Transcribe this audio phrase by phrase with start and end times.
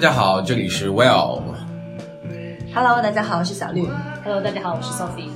[0.00, 1.42] 大家好，这里是 Well。
[2.74, 3.86] Hello，大家好，我是小绿。
[4.24, 5.28] Hello，大家好，我是 Sophie。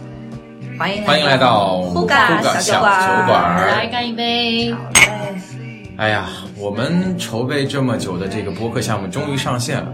[0.79, 2.83] 欢迎欢迎来到呼嘎小酒酒
[3.27, 4.73] 馆来干一杯。
[4.73, 9.92] 好嘞，哎呀，我们筹备这么久的这个播客项目终于上线了。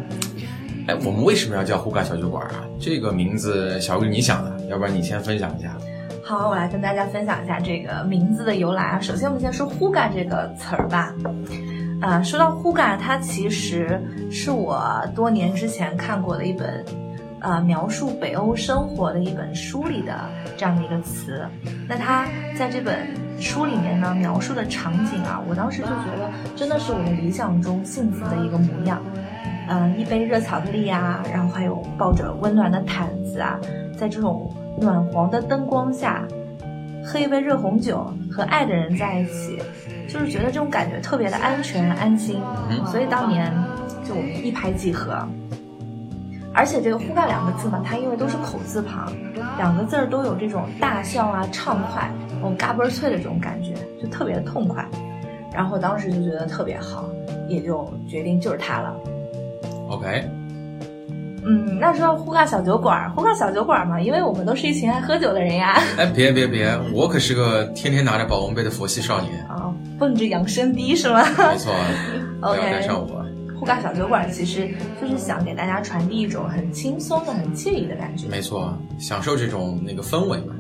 [0.87, 2.63] 哎，我们为什么要叫呼嘎小酒馆啊？
[2.79, 5.77] 这个名字小绿你想的，要不然你先分享一下。
[6.23, 9.01] 好，我来跟大家分享一下这个名字的由来啊。
[9.01, 11.13] 首先，我们先说“呼嘎”这个词儿吧。
[12.01, 14.01] 啊、说到“呼嘎”，它其实
[14.31, 14.83] 是我
[15.15, 16.85] 多年之前看过的一本，
[17.41, 20.15] 呃，描述北欧生活的一本书里的
[20.57, 21.47] 这样的一个词。
[21.87, 23.07] 那它在这本
[23.39, 29.01] 书里面呢，描述的场景啊，我当时就觉得真的是我们理想中幸福的一个模样。
[29.69, 33.57] 嗯、一杯热巧克力啊，然后还有抱着温暖的毯子啊，
[33.97, 36.27] 在这种暖黄的灯光下，
[37.05, 39.59] 喝一杯热红酒，和爱的人在一起，
[40.13, 43.53] 就是觉得这种感觉特别的安全安心，嗯所以当年
[44.05, 45.17] 就我们一拍即合。
[46.53, 49.13] 而且这个“呼嘎”两个字嘛，它因为都是口字旁，
[49.57, 53.73] 两个字儿都有这种大笑啊、畅快、那种嘎嘣儿脆的这种感觉，
[54.03, 54.85] 就特别的痛快。
[55.55, 57.09] 然后当时就觉得特别好，
[57.49, 58.97] 也就决定就是它了。
[59.91, 60.29] OK，
[61.45, 69.41] 嗯，那说到呼嘎小酒馆儿，呼嘎小酒馆嘛，因为我们都是一群爱喝酒的人呀，哎，别别别，我可是个天天拿着保温杯的佛系少年。
[69.47, 71.23] 啊，蹦着养生低是吗？
[71.23, 71.73] 没错，
[72.41, 73.25] OK 带上我。
[73.59, 74.67] 呼嘎小酒馆其实
[74.99, 78.27] 就是想给大家传递一种很轻松的、很惬意的感觉。
[78.27, 80.55] 没错，享受这种那个氛围嘛。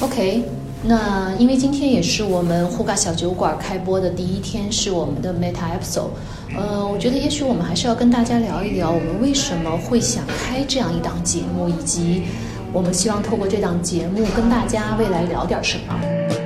[0.00, 0.42] OK，
[0.86, 6.10] 那因为今天也是我们呼嘎小酒馆开播的第一天，是我们的 Meta Episode。
[6.56, 12.24] 呃，我觉得也许我们还是要跟大家聊一聊，我们为什么会想开这样一档节目，以及
[12.72, 16.43] 我们希望透过这档节目跟大家未来聊点什么。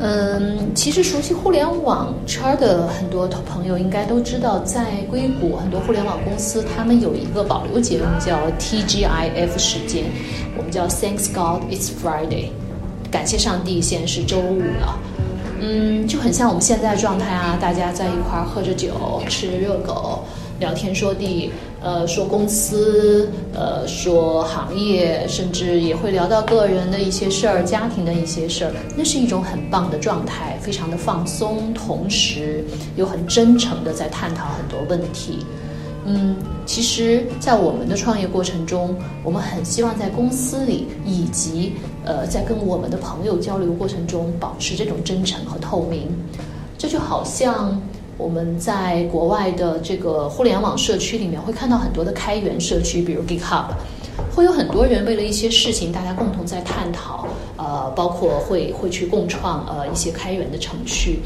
[0.00, 10.04] 嗯，其实熟悉互联网圈的很多朋友应该都知道，在硅谷很多互联网公司，他们有一个保留节目叫 TGIF 时间，
[10.56, 12.50] 我们叫 Thanks God It's Friday，
[13.10, 14.98] 感谢上帝，现在是周五了。
[15.60, 20.17] 嗯，就很像我们现在的状态啊，大家在一块儿喝着酒，吃着热狗，
[20.58, 32.64] 聊天说地，呃，说公司，呃，说行业，甚至也会聊到个人的一些事儿、家庭的一些事儿，那是一种很棒的状态，非常的放松，同时
[32.96, 35.38] 又很真诚的在探讨很多问题。
[36.06, 46.08] 嗯，其实，在我们的创业过程中，我们很希望在公司里以及呃，在跟我们的朋友交流过程中，保持这种真诚和透明。
[46.78, 47.78] 这就好像
[48.18, 53.66] 我们在国外的这个互联网社区里面会看到很多的开源社区，比如 GitHub，
[54.34, 61.20] 会有很多人为了一些事情，大家共同在探讨，呃，包括会会去共创呃一些开源的程序。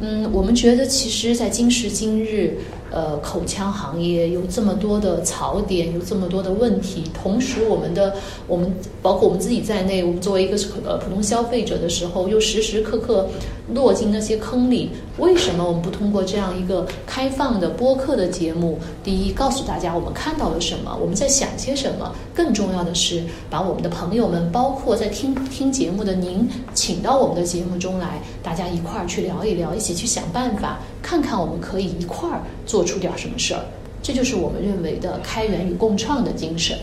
[0.00, 2.58] 嗯，我们觉得其实，在今时今日，
[2.90, 8.14] 呃，口腔行业有这么多的槽点，有这么多的问题，同时我们的
[8.46, 8.70] 我们
[9.00, 10.56] 包括我们自己在内，我们作为一个
[10.86, 13.26] 呃普通消费者的时候，又时时刻刻
[13.72, 14.90] 落进那些坑里。
[15.18, 33.60] 为什么我们不通过这样一个开放的播客的节目，第一告诉大家我们看到了什么，我们在想些什么，更重要的是把我们的朋友们，包括在听听节目的您，请到我们的节目中来，大家一块儿去聊一聊，一起去想办法，看看我们可以一块儿做出点什么事儿。
[34.02, 36.78] 这就是我们认为的开源与共创的精神。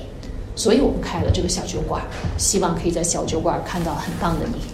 [0.55, 2.03] 所以我们开了这个小酒馆，
[2.37, 4.72] 希望可以在小酒馆看到很棒的你。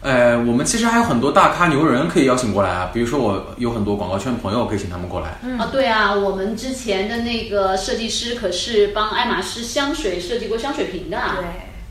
[0.00, 5.30] 呃，我们其实还有很多大咖牛人可以邀请过来啊，比如说我有很多广告圈的朋友可以请他们过来。
[5.58, 11.18] 啊，对啊，我们之前的那个设计师可是帮爱马仕香水设计过香水瓶的，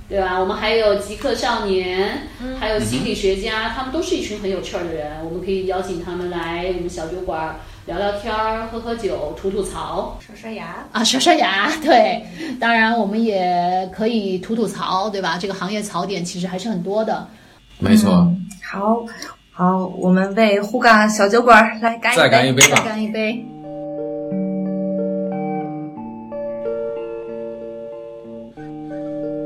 [0.07, 0.39] 对，对吧？
[0.39, 2.29] 我们还有极客少年，
[2.61, 10.17] 还有心理学家，他们都是一群很有趣儿的人，我们可以邀请他们来我们小酒馆聊聊天儿、喝喝酒、吐吐槽。
[10.25, 10.85] 刷刷牙。
[10.93, 12.25] 啊，刷刷牙， 对，
[12.57, 15.37] 当然我们也可以吐吐槽，对吧？
[15.37, 17.27] 这个行业槽点其实还是很多的。
[17.79, 19.05] 没错，嗯好，
[19.51, 22.21] 好，我们为呼嘎小酒馆来干一杯。
[22.23, 22.81] 再干一杯再吧。
[22.83, 23.45] 干一杯。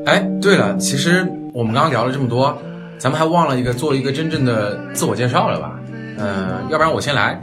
[0.06, 2.58] 哎，对了，其实我们刚刚聊了这么多，
[2.98, 5.80] 咱们还忘了一个做一个真正的自我介绍了吧？
[6.18, 7.40] 嗯、要不然我先来。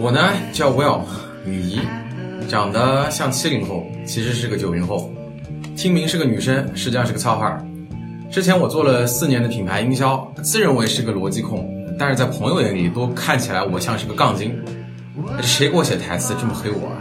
[0.00, 1.00] 我呢叫 Will
[1.44, 1.80] 雨怡，
[2.48, 5.10] 长得像七零后，其实是个九零后，
[5.76, 7.64] 听名是个女生，实际上是个糙汉儿。
[8.30, 11.66] 之前我做了四年的品牌营销，自认为是个逻辑控，
[11.98, 14.54] 但是在朋友眼里都看起来我像是个杠精。
[15.40, 17.00] 谁给我写台词这么黑我啊？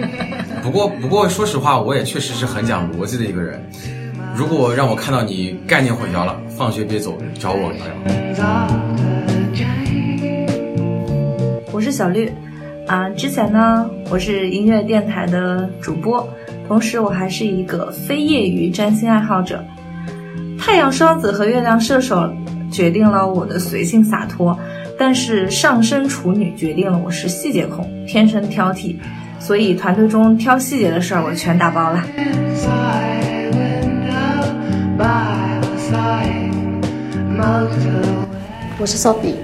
[0.64, 3.62] 不过不过说实话，我也确实是很讲逻辑的一个人。
[4.34, 8.66] 如果让我看到你概念混淆了，放学别走，找我聊聊。
[11.70, 12.32] 我是小绿，
[12.86, 16.26] 啊、之前呢，我是音乐电台的主播，
[16.66, 19.62] 同时我还是一个非业余占星爱好者。
[20.64, 22.32] 太阳双子和月亮射手
[22.70, 24.56] 决定了我的随性洒脱，
[24.96, 28.94] 但是上升处女决定了我是细节控，天生挑剔，
[29.40, 32.00] 所以团队中挑细节的事儿我全打包了。
[38.78, 39.34] 我是 Sophie，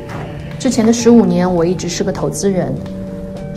[0.56, 2.72] 之前的十五年我一直是个投资人，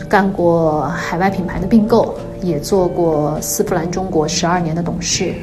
[0.10, 5.36] 干过海外品牌的并购，也做过丝芙兰中国十二年的董事。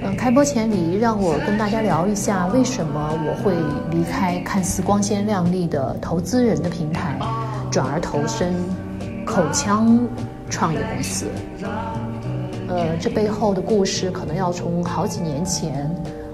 [0.00, 3.54] 嗯，开播前李怡让我跟大家聊一下，为什么我会
[3.90, 7.18] 离开看似光鲜亮丽的投资人的平台，
[7.68, 8.54] 转而投身
[9.26, 9.98] 口腔
[10.48, 11.26] 创业公司。
[12.68, 15.90] 呃，这背后的故事可能要从好几年前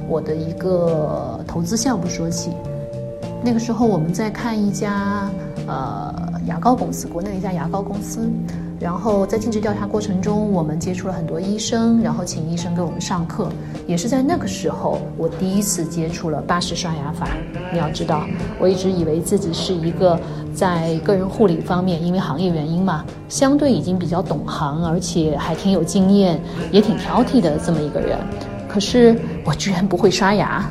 [0.06, 2.52] 我的一个投资项目说起。
[3.42, 5.30] 那个时候我们在看一家
[5.66, 6.14] 呃
[6.46, 8.30] 牙膏公司，国内的一家牙膏公司。
[8.84, 13.48] 然后在尽职调查过程中，我们接触了很多医生，然后请医生给我们上课。
[13.86, 17.26] 也是在那个时候，我第一次接触了巴氏刷牙法。
[17.72, 18.26] 你要知道，
[18.60, 20.20] 我一直以为自己是一个
[20.52, 26.38] 在个人护理方面，因为行业原因嘛，相对已经比较懂行，而且还挺有经验，
[26.70, 28.18] 也挺挑剔的这么一个人。
[28.68, 30.62] 可是我居然不会刷牙，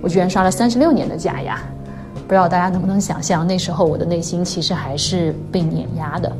[0.00, 1.58] 我居然刷了三十六年的假牙。
[2.14, 6.32] 不知道大家能不能想象，那时候我的内心其实还是被碾压的。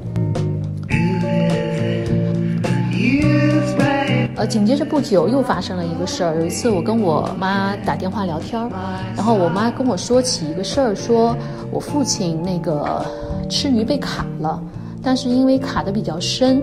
[4.40, 6.34] 呃，紧接着不久又发生了一个事儿。
[6.36, 8.70] 有一次我跟我妈打电话聊天儿，
[9.14, 11.36] 然后我妈跟我说起一个事儿，说
[11.70, 13.04] 我父亲那个
[13.50, 14.58] 吃鱼被卡了，
[15.02, 16.62] 但是因为卡的比较深，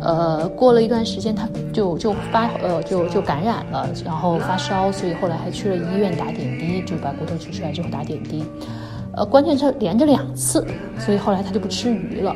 [0.00, 8.42] 呃，过了一段时间他就就发呃就就感染了，然后发烧，所以后来还去了医院打点滴，就把骨头取出来之后打点滴。
[9.14, 10.66] 呃，关键是连着两次，
[10.98, 12.34] 所以后来他就不吃鱼了。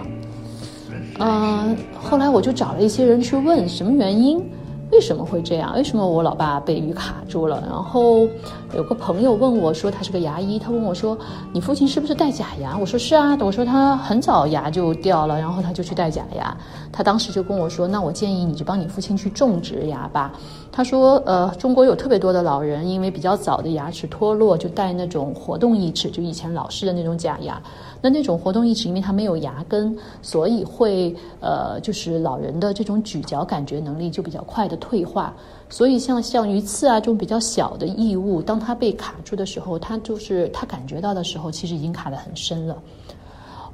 [1.20, 4.44] 嗯，后来我就找了一些人去问什么原因，
[4.90, 5.74] 为什么会这样？
[5.74, 7.62] 为什么我老爸被鱼卡住了？
[7.68, 8.28] 然后
[8.74, 11.18] 有个朋友问我说，他是个牙医，他问我说，
[11.52, 12.76] 你父亲是不是戴假牙？
[12.78, 16.56] 我说是啊，我说他很早牙就掉了，然后他就去戴假牙。
[16.92, 20.32] 他当时就跟我说，那我建议你就帮你父亲去种植牙吧。
[20.76, 27.62] 他说，呃，中国有特别多的老人因为比较早的牙齿脱落，就戴那种活动义齿，就以前老式的那种假牙。
[28.02, 35.32] 那那种活动义齿，因为它没有牙根，所以会呃，就是老人的这种咀嚼感觉能力就比较快的退化。
[35.70, 42.76] 所以像像鱼刺啊这种比较小的异物，当它被卡住的时候，它就是它感觉到的时候，其实已经卡得很深了。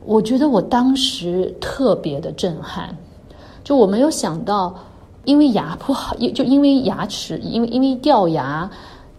[0.05, 2.95] 我觉得我当时特别的震撼，
[3.65, 4.75] 就我没有想到，
[5.25, 8.71] 因为牙不好，也就因为牙齿，因为因为掉牙，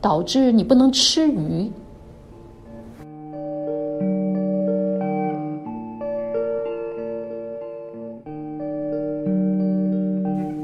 [0.02, 1.72] 导致你不能吃鱼。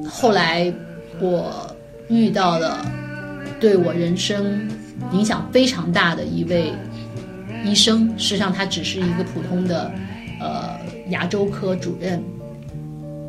[0.09, 0.73] 后来
[1.21, 1.51] 我
[2.09, 2.83] 遇到了
[3.59, 4.67] 对我人生
[5.11, 6.73] 影响非常大的一位
[7.63, 9.91] 医生，实际上他只是一个普通的
[10.41, 10.79] 呃
[11.09, 12.21] 牙周科主任。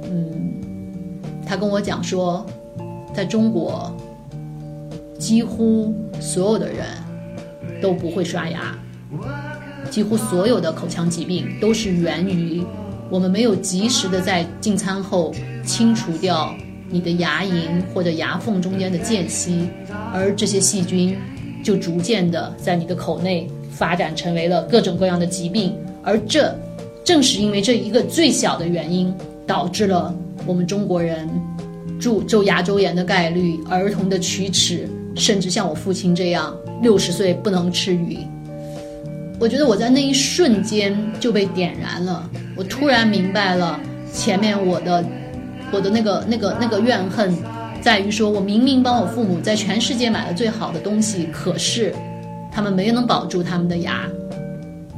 [0.04, 0.57] 嗯，
[1.48, 2.44] 他跟我讲说，
[3.14, 3.90] 在中国
[5.18, 6.84] 几乎所有的人
[7.80, 8.78] 都不会刷牙，
[9.90, 12.62] 几乎所有的口腔疾病都是源于
[13.08, 15.32] 我们没有及时的在进餐后
[15.64, 16.54] 清除掉
[16.90, 19.66] 你的牙龈或者牙缝中间的间隙，
[20.12, 21.16] 而这些细菌
[21.64, 26.54] 就逐渐的在你的口内发展成为了各种各样的疾病，而这
[27.02, 29.14] 正是因为这一个最小的原因，
[29.46, 30.14] 导致了
[30.48, 31.28] 我们中国人
[32.00, 38.16] 蛀周牙周炎的概率、儿童的龋齿，甚至像我父亲这样六十岁不能吃鱼。
[39.38, 42.26] 我觉得我在那一瞬间就被点燃了，
[42.56, 43.78] 我突然明白了
[44.10, 45.04] 前面我的
[45.70, 47.36] 我的那个那个那个怨恨，
[47.82, 51.94] 在于说我明明帮我父母在全世界买了最好的东西，可是
[52.50, 54.08] 他们没能保住他们的牙。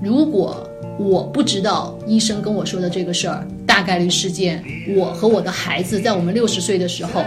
[0.00, 0.69] 如果
[1.00, 4.62] 我不知道医生跟我说的这个事儿，大概率事件，
[4.94, 7.24] 我和我的孩子在我们六十岁的时候，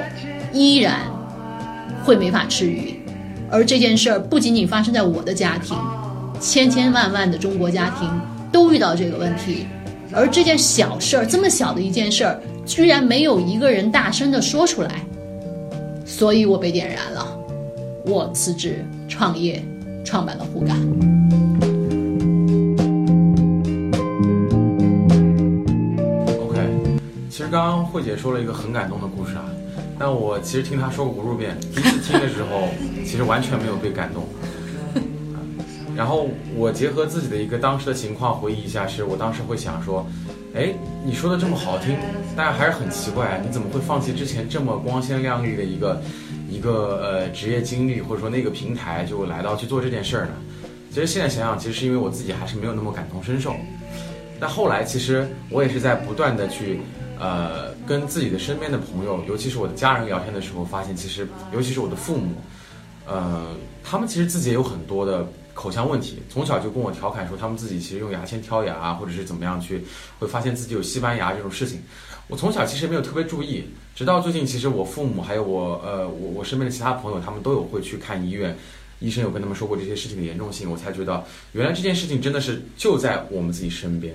[0.54, 1.00] 依然
[2.04, 2.94] 会没法吃鱼。
[3.50, 5.76] 而这件事儿不仅仅发生在我的家庭，
[6.40, 8.08] 千千万万的中国家庭
[8.52, 9.66] 都遇到这个问题。
[10.12, 15.04] 而这件小事儿，这么小的一件事儿，居然没有一个人大声的说出来，
[16.06, 17.26] 所以我被点燃了。
[18.06, 19.64] 我辞职创业，
[20.06, 20.78] 创办了护感。
[27.54, 29.46] 刚刚慧姐说了一个很感动的故事啊，
[30.00, 32.68] 但我其实听她说过无数遍，第一次听的时候，
[33.06, 34.28] 其实完全没有被感动。
[35.96, 40.04] 然后我结合自己的一个当时的情况回忆一下，是我当时会想说，
[40.56, 40.74] 哎，
[41.06, 41.96] 你说的这么好听，
[42.36, 46.02] 但还是很奇怪，你怎么会放弃之前这么光鲜亮丽的一个
[46.50, 50.32] 一个呃职业经历，或者说那个平台，就来到去做这件事儿呢？
[50.90, 53.54] 其实现在想想，其实是因为我自己还是没有那么感同身受。
[54.44, 56.78] 但后来其实我也是在不断的去，
[57.18, 62.36] 呃，跟自己的身边的朋友，尤其是我的家人聊天的时候，发现其实，尤其是我的父母，
[63.08, 69.82] 呃，他们其实自己也有很多的口腔问题，从小就跟我调侃说，他们自己其实用牙签挑牙啊，或者是怎么样去，
[70.20, 71.82] 会发现自己有西班牙这种事情。
[72.28, 73.64] 我从小其实没有特别注意，
[73.96, 78.54] 直到最近，其实我父母还有我，呃，我我身边的其他朋友，他们都有会去看医院。
[79.00, 81.24] 医生有跟他们说过这些事情的严重性，我才觉得
[81.54, 84.14] 原来这件事情真的是就在我们自己身边。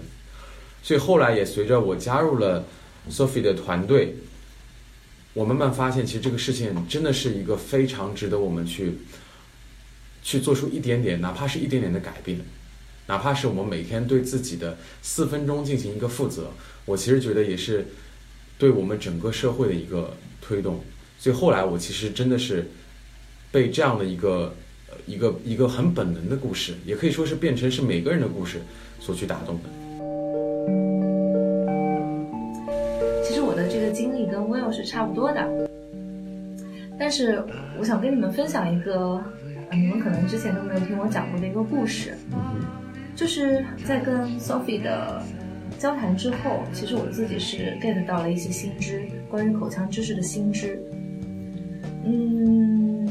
[0.83, 2.65] 所以后来也随着我加入了
[3.11, 4.17] Sophie 的团队，
[5.35, 8.99] 我慢慢发现，其实这个事情真的是一个非常值得我们去
[10.23, 12.39] 去做出一点点，哪怕是一点点的改变，
[13.07, 16.53] 哪怕是我们每天对自己的四分钟进行一个负责，
[16.85, 17.87] 我其实觉得也是
[18.59, 20.83] 对我们整个社会的一个推动。
[21.19, 22.71] 所以后来我其实真的是
[23.51, 24.55] 被这样的一个。
[25.07, 28.61] 一个一个很本能的故事，也可以说是变成是每个人的故事
[29.01, 29.78] 所去打动的。
[34.99, 35.49] 差不多的，
[36.99, 37.41] 但是
[37.79, 39.23] 我想跟你们分享一个，
[39.71, 42.19] 你们可能之前都没有听我讲过的一个故事，
[43.15, 45.23] 就是在跟 Sophie 的
[45.79, 50.83] 交谈之后，其实我自己是 get 到了一些新知，关于口腔知识的新知。
[52.05, 53.09] 嗯，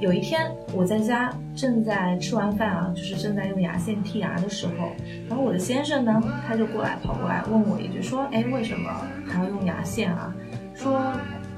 [0.00, 4.90] 有一天我在家正在吃完饭啊，就是正在用牙线剔牙的时候，
[5.28, 8.90] 然后我的先生呢，他就过来跑过来问我一句，说：“哎，为什么
[9.24, 10.34] 还要用牙线啊？
[10.78, 11.12] 说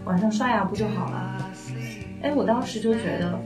[0.04, 1.36] 晚上刷牙不就好了？”
[2.22, 3.38] 哎，我当时就觉得，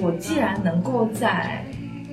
[0.00, 1.64] 我既然能够在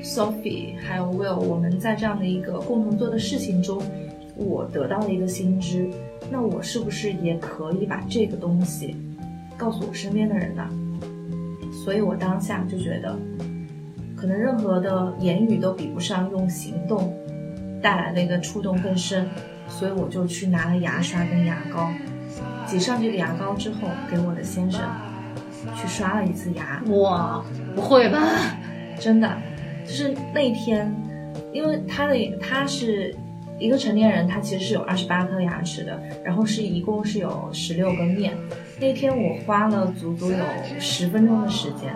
[0.04, 3.82] Sophie 还有 Will 我们在这样的一个共同做的事情中，
[4.36, 5.90] 我得到了一个新知，
[6.32, 8.96] 那我是不是也可以把这个东西
[9.58, 10.68] 告诉我身边的人呢？
[11.84, 13.18] 所以我当下就觉得，
[14.16, 17.12] 可能任何的言语都比不上用行动
[17.82, 19.28] 带来的一个触动更深，
[19.80, 21.90] 所以我就去拿了牙刷跟牙膏，
[22.68, 24.82] 挤上这个牙膏之后，给我的先生
[25.76, 26.82] 去刷了一次牙。
[26.94, 28.20] 哇，不会吧？
[29.00, 29.36] 真的，
[29.84, 30.94] 就是那天，
[31.52, 33.16] 因为他的他是
[33.58, 38.38] 一个成年人，他其实是有二十八颗牙齿的，然后是一共是有十六个面。
[38.80, 40.46] 那天我花了足足有
[40.80, 41.96] 十分钟的时间，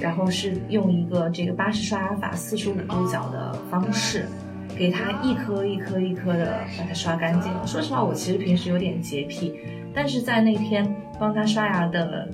[0.00, 4.26] 然后是用一个这个巴氏刷牙法四十五度角的方式，
[4.76, 7.52] 给他一颗一颗一颗的把它刷干净。
[7.66, 9.54] 说实话，我其实平时有点洁癖，
[9.94, 12.28] 但是在那天帮他刷牙的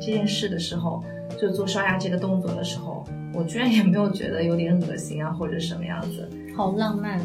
[0.00, 1.02] 这件事的时候，
[1.40, 6.28] 就做刷牙这个动作的时候，我居然也没有觉得有点恶心啊，或者什么样子。
[6.56, 7.18] 好浪漫。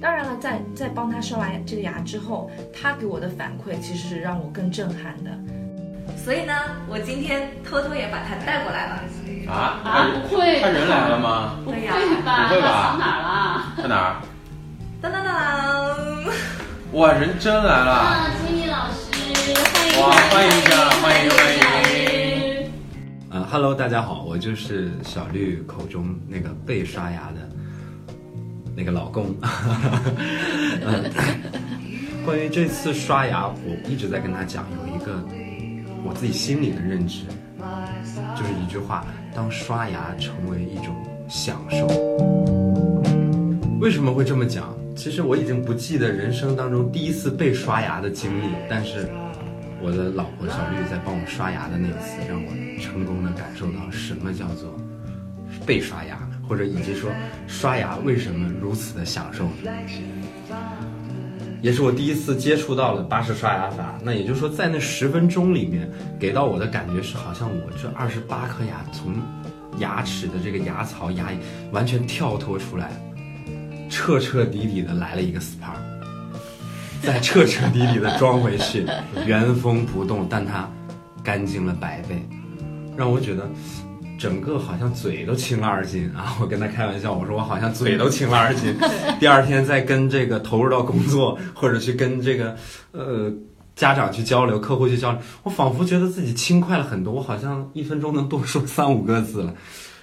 [0.00, 5.30] 当然了，在在帮他刷完这个牙之后，他给我的反馈其实是让我更震撼的。
[6.16, 6.52] 所以呢，
[6.88, 9.00] 我今天偷偷也把他带过来了。
[9.46, 11.60] 啊啊不会他人来了吗？
[11.64, 11.92] 不会对呀
[12.24, 12.48] 吧？
[12.48, 13.28] 不会吧他藏哪儿了？
[13.84, 14.16] 在哪儿？
[15.02, 15.34] 当当当！
[16.92, 17.92] 哇，人真来了！
[17.92, 19.12] 啊，金妮老师，
[19.92, 22.72] 欢迎哇欢迎一下欢迎欢迎迎。
[23.28, 27.46] 呃哈喽，大家好，我就是小绿口中那个被刷牙的
[28.74, 29.36] 那个老公。
[30.80, 31.04] 呃
[32.24, 35.22] 关于这次刷牙，我一直在跟他讲，有一个
[36.02, 37.24] 我自己心里的认知，
[38.34, 40.96] 就是一句话：当刷牙成为一种
[41.28, 42.93] 享受。
[43.84, 44.74] 为什么会这么讲？
[44.96, 49.10] 其实我已经不记得人生当中第一次被刷牙的经历，但是
[49.82, 54.74] 我的老婆小绿在帮我刷牙的那一次，让我成功的感受到什么叫做
[55.66, 57.10] 被刷牙，或者以及说
[57.46, 59.46] 刷牙为什么如此的享受。
[61.60, 65.86] 也是我第一次接触到了巴氏刷牙法，那也就是说，在那十分钟里面，
[66.18, 69.12] 给到我的感觉是，好像我这二十八颗牙从
[69.78, 71.28] 牙齿的这个牙槽牙
[71.70, 72.90] 完全跳脱出来，
[73.88, 75.74] 彻彻底底的来了一个 SPA，
[77.02, 78.86] 再彻彻底底的装回去，
[79.26, 80.68] 原封不动，但它
[81.22, 82.26] 干净了百倍，
[82.96, 83.48] 让我觉得
[84.18, 86.36] 整个好像嘴都轻了二斤啊！
[86.40, 88.74] 我跟他开玩笑，我说我好像嘴都轻了二斤。
[89.20, 92.56] 第二天再跟这个投入到工作，或者去跟这个
[92.92, 93.32] 呃
[93.76, 99.54] 家长去交流、客户去交流，我仿佛觉得自己轻快了很多，我好像一分钟能多说三五个字了，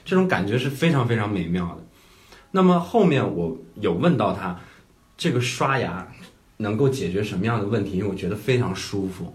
[0.03, 1.83] 这种感觉是非常非常美妙的。
[2.51, 4.60] 那么后面我有问到他，
[5.17, 6.08] 这个刷牙
[6.58, 9.34] 能够解决什么样的问题，因为我觉得非常舒服。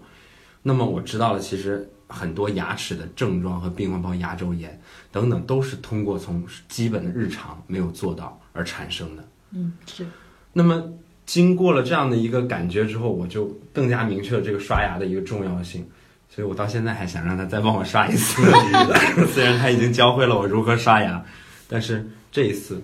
[0.61, 4.79] 那么我知道了，其实很多牙齿的症状和病患，包括牙周炎
[5.11, 9.27] 等等，都是通过从基本的日常没有做到而产生的。
[9.51, 10.05] 嗯，是。
[10.53, 10.83] 那么
[11.25, 15.87] 经过了这样的一个感觉之后，我就更加明确了这个刷牙的一个重要性。
[16.29, 18.43] 所以我到现在还想让他再帮我刷一次，
[19.33, 21.23] 虽然他已经教会了我如何刷牙，
[21.67, 22.79] 但是这一次，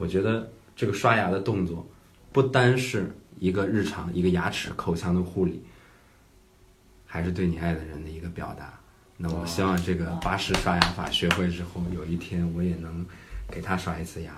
[0.00, 1.86] 我觉得这个刷牙的动作
[2.32, 5.62] 不单是一个日常一个牙齿口腔的护理，
[7.06, 8.72] 还是对你爱的人的一个表达。
[9.18, 13.04] 那我希望这个巴氏刷牙法学会之后，有一天我也能
[13.50, 14.32] 给他刷一次牙，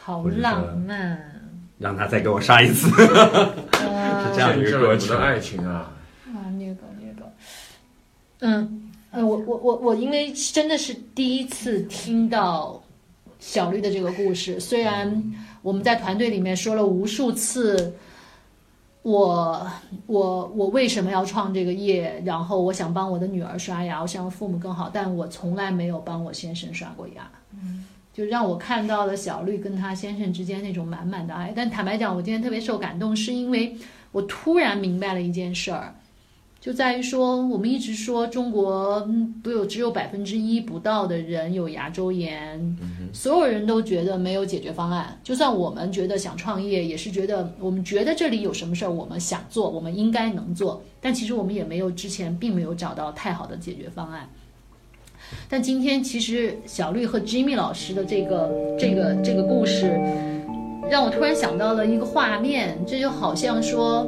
[0.00, 1.36] 好浪漫。
[1.78, 5.26] 让他再给我刷一次， 呃是这样的一个过程我的。
[5.26, 5.90] 爱情啊！
[6.26, 7.24] 啊，虐狗虐狗，
[8.40, 12.82] 嗯，呃，我我我我，因为真的是第一次听到
[13.40, 15.32] 小绿的这个故事，虽然
[15.62, 17.94] 我们在团队里面说了无数次，
[19.02, 19.66] 我
[20.06, 27.28] 我我为什么要创这个业，然后我想帮我的女儿刷牙，我想让父母更好，但我从来没有帮我先生刷过牙。
[28.12, 31.52] 就让我看到了小绿跟她先生之间那种满满的爱。
[31.56, 33.74] 但坦白讲，我今天特别受感动，是因为
[34.12, 35.94] 我突然明白了一件事儿，
[36.60, 42.76] 就在于说，我们一直说中国嗯不有只有百分之一不到的人有牙周炎，
[43.14, 45.18] 所有人都觉得没有解决方案。
[45.24, 54.28] 就算我们觉得想创业，也是觉得我们觉得这里有什么事儿，我们想做，我们应该能做，但其实我们也没有之前并没有找到太好的解决方案。
[55.48, 59.98] 但今天其实小绿和 Jimmy 老师的这个这个这个故事，
[60.90, 64.06] 让我突然想到了一个画面，这就好像说，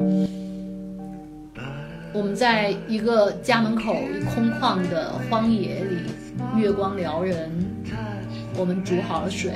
[2.15, 5.97] 我们在一个家门口一空旷的荒野里，
[6.61, 7.51] 月光撩人，
[8.55, 9.53] 我们煮好了水，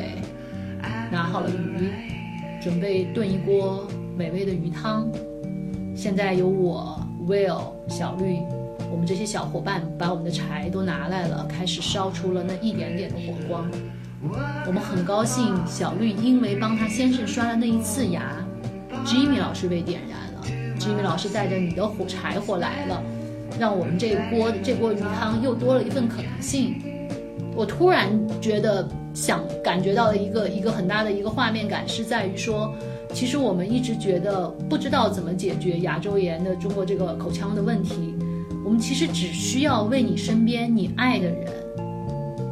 [1.11, 1.91] 拿好了鱼，
[2.63, 5.07] 准备炖一锅美味的鱼汤。
[5.95, 8.39] 现在有我 Will 小绿。
[8.91, 13.71] 我们这些小伙伴把我们的柴都拿来了，开始烧出了那一点点的火光。
[14.67, 18.23] 我们很高兴，小绿因为帮他先生刷了那一次牙
[19.05, 20.19] ，Jimmy 老师被点燃
[20.77, 20.81] 了。
[20.81, 23.03] Jimmy 老师带着你的火柴火来了，
[23.59, 26.77] 让我们这锅这锅鱼汤又多了一份可能性。
[27.55, 28.11] 我突然
[28.41, 32.75] 觉得想感觉到了一个一个很大的一个画面感，是在于说，
[33.15, 38.15] 其实我们一直觉得不知道怎么解决牙周炎的中国这个口腔的问题。
[38.63, 41.47] 我们其实只需要为你身边你爱的人，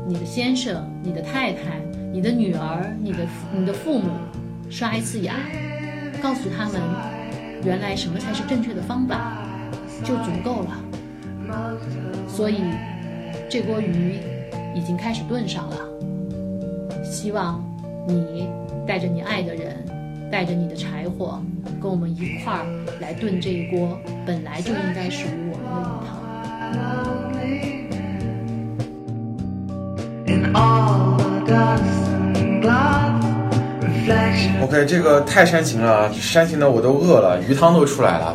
[0.08, 1.82] 你的先生、你的太太、
[2.12, 3.18] 你的女儿、你的
[3.54, 4.08] 你的父母
[4.70, 5.34] 刷一次牙，
[6.22, 6.80] 告诉他们
[7.64, 9.38] 原来什么才是正确的方法，
[10.04, 10.76] 就足够了。
[12.28, 12.62] 所以
[13.48, 14.18] 这锅鱼
[14.74, 15.76] 已经开始炖上了，
[17.04, 17.64] 希望
[18.06, 18.48] 你
[18.86, 19.76] 带着你爱的人，
[20.30, 21.40] 带着你的柴火，
[21.80, 22.66] 跟我们一块儿
[23.00, 25.64] 来炖这一锅本来就应该属于我们
[30.26, 30.73] 的鱼汤。
[34.64, 38.34] OK，这个太煽情了，煽情的我都饿了，鱼汤都出来了。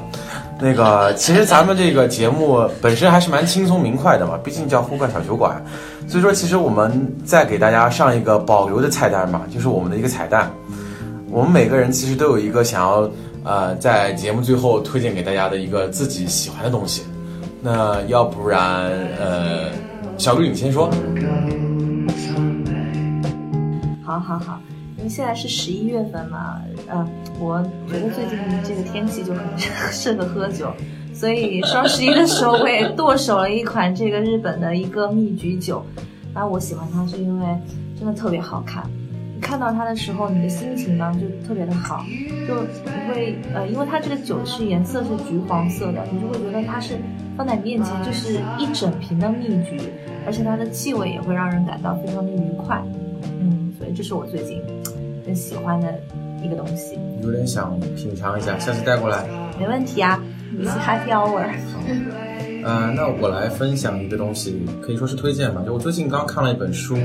[0.62, 5.60] 那个，其实咱们这个节目本身还是蛮轻松明快的嘛，毕竟叫呼唤小酒馆，
[6.08, 10.52] 所以说其实我们再给大家上一个保留的菜单吧，就是我们的一个彩蛋。
[11.32, 13.10] 我们每个人其实都有一个想要
[13.44, 17.04] 呃在节目最后推荐给大家的一个自己喜欢的东西。
[17.60, 19.72] 那要不然呃，
[20.18, 20.92] 小绿你先说。
[24.06, 24.60] 好好好，
[25.00, 27.10] 因为现在是十一月份嘛，呃，
[27.40, 29.44] 我觉得最近这个天气就很
[29.92, 30.72] 适合喝酒，
[31.14, 35.84] 所以双十一的时候我也剁手了一款这个日本的一个蜜橘酒，
[36.34, 37.46] 然后我喜欢它是因为
[37.98, 38.84] 真的特别好看。
[39.34, 42.06] 你看到它的时候，你的心情呢就特别的好，
[42.46, 46.98] 就你会呃，因为它这个酒是颜色是橘黄色的，你就会觉得它是
[47.38, 49.80] 放在你面前就是一整瓶的蜜橘，
[50.26, 52.84] 而且它的气味也会让人感到非常的愉快。
[53.40, 54.62] 嗯，所以这是我最近
[55.30, 55.94] 很喜欢的
[56.44, 56.98] 一个东西。
[57.22, 59.28] 有点想品尝一下，下次带过来。
[59.60, 60.20] 没问题啊，
[60.58, 61.46] 一起 happy hour。
[62.66, 65.62] 呃，那我来分享一个东西，可以说是推荐吧。
[65.64, 66.98] 就我最近刚看了一本书，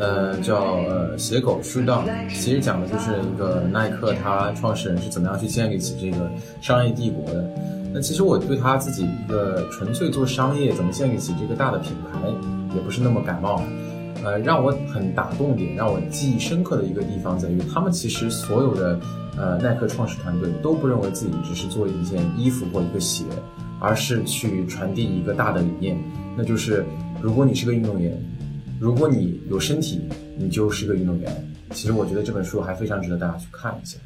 [0.00, 6.30] 呃，叫呃《写狗 Shoot Down》，其实讲的就是一个耐克它创始人是怎么样去建立起这个
[6.62, 7.44] 商业帝国的。
[7.92, 12.18] 那其实我对他自己一个纯粹做商业，怎么建立起这个大的品牌，
[12.74, 13.62] 也不是那么感冒。
[14.24, 19.00] 呃，让我很打动点，让我记忆深刻的一个地方在于，他们其实所有的
[19.36, 23.24] 呃耐克创始团队都不认为自己只是做一件衣服或一个鞋，
[23.80, 26.00] 而是去传递一个大的理念，
[26.36, 26.84] 那就是
[27.20, 28.16] 如果你是个运动员，
[28.78, 30.00] 如果你有身体，
[30.36, 31.48] 你就是个运动员。
[31.70, 33.96] 其实我觉得这本书还非常值得大家去看一下。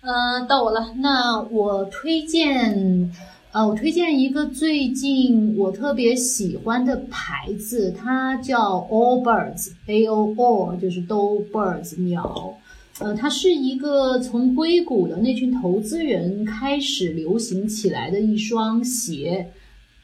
[0.00, 0.94] 呃，到我了。
[1.00, 3.12] 那我推荐，
[3.50, 12.58] 呃，我推荐一个最近我特别喜欢的牌子，它叫 All Birds，A O All 就是都 birds 鸟。
[12.98, 19.50] 呃，它是一个从硅谷的那群投资人开始流行起来的一双鞋，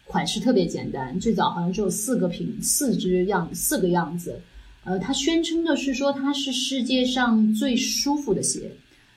[0.07, 4.41] 款式特别简单，最早好像只有四个品四只样四个样子。
[4.85, 8.71] 呃，它宣称的是说它是世界上最舒服的鞋，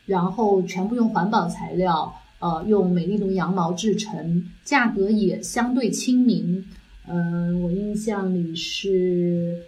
[0.05, 6.63] 然后全部用环保材料，呃，用美利奴羊毛制成，价格也相对亲民。
[7.07, 9.63] 嗯、我印象里是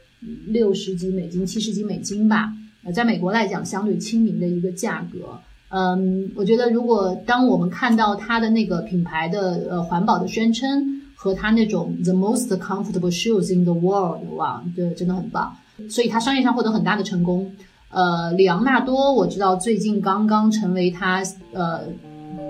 [0.48, 2.54] 六十几美金、七十几美金吧。
[2.84, 5.40] 呃，在美国来讲，相对亲民的一个价格。
[5.70, 15.56] 嗯，我觉得如果当我们看到它的那个品牌的呃环保的宣称和它那种 the most comfortable shoes in the world，哇，这真的很棒。
[15.90, 17.52] 所以它商业上获得很大的成功。
[17.90, 21.82] 呃，里昂纳多我知道最近刚刚成为他呃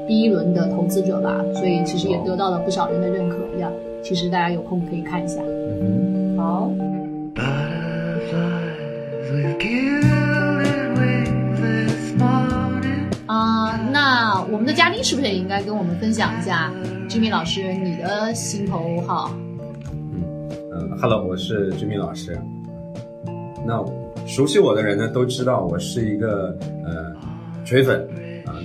[0.10, 3.70] 第一轮的投资者吧，所以其实也得到了不少人的认可呀。
[4.02, 5.40] 其实大家有空可以看一下。
[6.36, 6.72] 好.
[13.28, 16.72] 啊、那我们的嘉宾是不是也应该跟我们分享一下
[17.08, 19.32] ，Jimmy 老师你的心头好？
[20.74, 22.36] 嗯，Hello，我是居民老师。
[23.64, 23.86] 那
[24.26, 27.14] 熟悉我的人呢，都知道我是一个呃
[27.64, 28.08] 锤粉啊、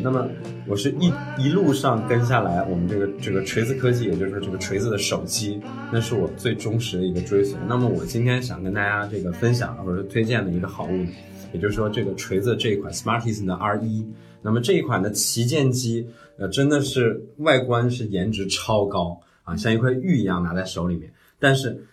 [0.03, 0.29] 那么
[0.67, 5.61] 我是一一路上跟下来，我们这个这个锤子科技，也就是这个锤子的手机，
[5.93, 7.59] 那是我最忠实的一个追随。
[7.69, 11.05] 那么我今天想跟大家这个分享或者推荐的一个好物，
[11.53, 14.07] 也就是说这个锤子这一款 Smartisan 的 R 一。
[14.43, 16.07] 那么这一款的旗舰机，
[16.39, 21.87] 呃，真的是外观是颜值超高啊，像一块玉一样拿在手里面，但是。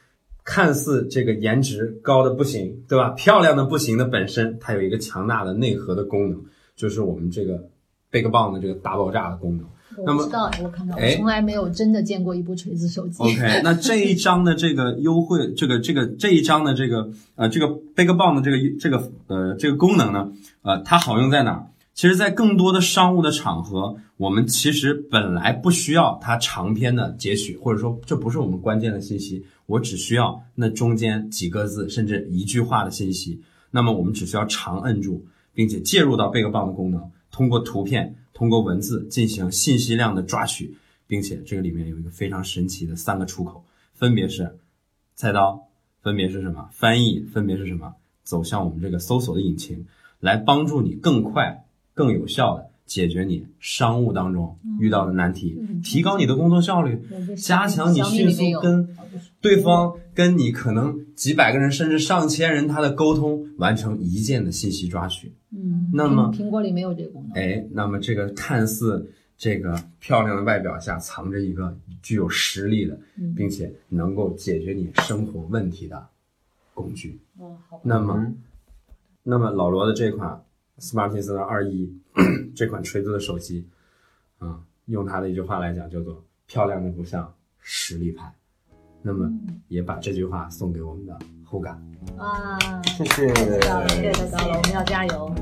[0.44, 3.12] 看似这个颜值高的不行，对吧？
[3.12, 6.44] 漂亮的不行的本身，它有一个强大的内核的功能，
[6.76, 7.64] 就是我们这个
[8.12, 9.65] 贝壳棒的这个大爆炸的功能。
[10.06, 13.24] 那么我知道，我看到，从来没有真的见过一部锤子手机。
[13.24, 21.67] OK， 那这一章的这个优惠，这个这个这一章的这个呃这个 Big Bang 的这个这个呃这个功能呢，呃它好用在哪儿？
[21.93, 33.41] 其实，在更多的商务的场合，我们其实本来不需要它长篇的截取，或者说这不是我们关键的信息，我只需要那中间几个字甚至一句话的信息。
[33.71, 40.76] 那么我们只需要长摁住，并且介入到 Big Bang 的功能，通过图片、通过文字进行信息量的抓取，
[41.08, 43.63] 并且这个里面有一个非常神奇的三个出口，
[43.94, 44.58] 分别是
[45.15, 45.67] 菜刀，
[46.02, 46.70] 分别是什么？
[46.72, 49.86] 翻译，分别是什么走向我们这个搜索的引擎，
[50.20, 51.63] 来帮助你更快、
[51.94, 57.02] 更有效的解决你商务当中遇到的难题，提高你的工作效率，
[57.38, 58.96] 加强你迅速跟
[59.39, 65.34] 对方、跟你可能几百个人甚至上千人他的沟通，完成一键的信息抓取。
[65.50, 67.32] 嗯，那么苹苹果里没有这个功能。
[67.34, 76.08] 哎，那么这个看似这个漂亮的外表下藏着一个具有实力的，嗯并且能够解决你生活问题的
[76.76, 77.20] 工具。
[77.40, 77.82] 哦，好。
[77.84, 78.32] 那么，
[79.24, 80.40] 那么老罗的这款
[80.78, 81.92] Smartisan 二一
[82.56, 83.66] 这款锤子的手机，
[84.38, 88.32] 啊、用他的一句话来讲，叫做漂亮的不像实力派。
[89.04, 89.30] 那么，
[89.68, 91.76] 也把这句话送给我们的后感。
[92.18, 93.28] 哇，谢谢。
[93.34, 95.34] 太高了，太高了，我们要加油。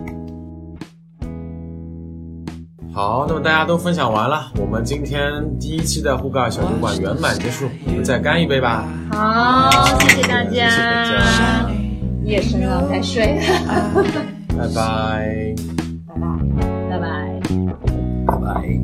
[2.92, 8.88] 好，那么大家都分享完了，我们今天第一期的呼嘎小酒馆圆满结束，我们再干一杯吧。
[9.12, 9.70] 好，
[10.00, 11.72] 谢谢大谢谢大家，
[12.24, 14.04] 夜深了，该睡了。
[14.58, 15.56] 拜拜。
[16.90, 17.40] 拜拜。
[18.26, 18.80] 拜拜。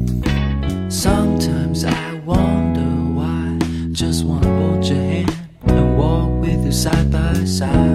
[0.89, 2.94] Sometimes I wonder.
[3.95, 5.33] Just wanna hold your hand
[5.67, 7.94] and walk with you side by side.